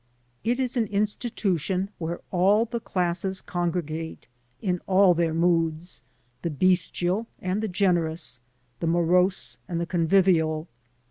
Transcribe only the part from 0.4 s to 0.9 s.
It is an